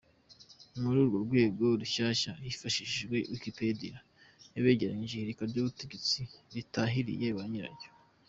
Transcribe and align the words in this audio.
Ni 0.71 0.77
muri 0.83 0.97
urwo 1.03 1.17
rwego 1.25 1.63
Rushyashya 1.81 2.31
yifashishije 2.45 3.15
Wikipedia 3.33 3.97
yabegeranyirije 4.55 5.13
ihirika 5.17 5.43
ry’ubutegetsi 5.51 6.19
ritahiriye 6.55 7.27
ba 7.37 7.43
nyiraryo. 7.51 7.89